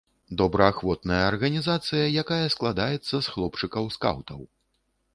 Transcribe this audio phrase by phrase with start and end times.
[0.41, 4.39] Добраахвотная арганізацыя, якая складаецца з хлопчыкаў-скаўтаў.